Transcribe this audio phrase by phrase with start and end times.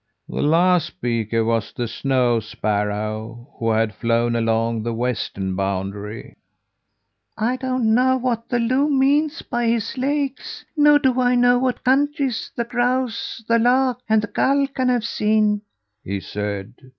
[0.27, 6.37] "The last speaker was the snow sparrow, who had flown along the western boundary.
[7.37, 11.83] "'I don't know what the loon means by his lakes, nor do I know what
[11.83, 15.61] countries the grouse, the lark, and the gull can have seen,'
[16.03, 16.73] he said.